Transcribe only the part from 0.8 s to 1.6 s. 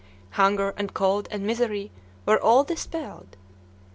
cold, and